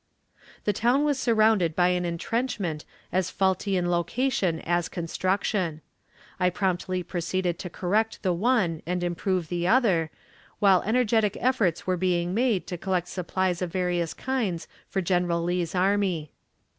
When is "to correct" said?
7.59-8.23